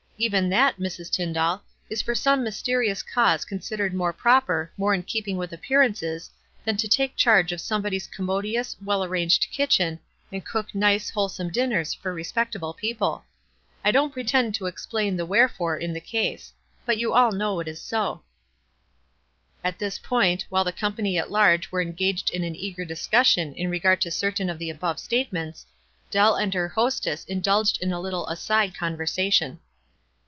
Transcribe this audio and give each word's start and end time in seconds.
"Even 0.23 0.49
that, 0.49 0.77
Mrs. 0.77 1.11
Tyndall, 1.11 1.63
is 1.89 2.03
for 2.03 2.13
some 2.13 2.43
mysterious 2.43 3.01
cause 3.01 3.43
considered 3.43 3.91
more 3.91 4.13
proper, 4.13 4.71
more 4.77 4.93
in 4.93 5.01
keeping 5.01 5.35
with 5.35 5.51
appearances, 5.51 6.29
than 6.63 6.77
to 6.77 6.87
take 6.87 7.15
charge 7.15 7.51
of 7.51 7.59
somebody's 7.59 8.05
commodious, 8.05 8.75
well 8.85 9.03
arranged 9.03 9.47
kitchen, 9.51 9.97
and 10.31 10.45
cook 10.45 10.75
nice, 10.75 11.09
wholesome 11.09 11.49
dinners 11.49 11.95
for 11.95 12.13
respectable 12.13 12.71
people. 12.71 13.23
I 13.83 13.89
don't 13.89 14.13
pretend 14.13 14.53
to 14.53 14.67
explain 14.67 15.17
the 15.17 15.25
f 15.25 15.29
wherefore' 15.29 15.75
in 15.79 15.91
the 15.91 15.99
case; 15.99 16.53
but 16.85 16.99
you 16.99 17.15
all 17.15 17.31
know 17.31 17.59
it 17.59 17.67
is 17.67 17.81
so." 17.81 18.21
At 19.63 19.79
this 19.79 19.97
point, 19.97 20.45
while 20.51 20.63
the 20.65 20.71
company 20.71 21.17
at 21.17 21.31
large 21.31 21.71
were 21.71 21.81
ensrasred 21.83 22.29
in 22.29 22.43
an 22.43 22.55
easier 22.55 22.85
discussion 22.85 23.55
in 23.55 23.71
regard 23.71 24.01
to 24.01 24.11
cer 24.11 24.29
tain 24.31 24.51
of 24.51 24.59
the 24.59 24.69
above 24.69 24.99
statements, 24.99 25.65
Dell 26.11 26.35
and 26.35 26.53
her 26.53 26.67
host 26.67 27.07
ess 27.07 27.25
indulged 27.25 27.81
in 27.81 27.91
a 27.91 27.99
little 27.99 28.27
aside 28.27 28.77
conversation. 28.77 29.59